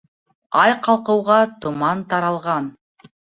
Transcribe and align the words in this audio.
Ай 0.61 0.71
ҡалҡыуға 0.87 1.37
томан 1.65 2.01
таралған. 2.15 2.73